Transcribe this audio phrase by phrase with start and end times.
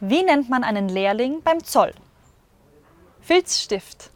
[0.00, 1.92] Wie nennt man einen Lehrling beim Zoll?
[3.20, 4.10] Filzstift.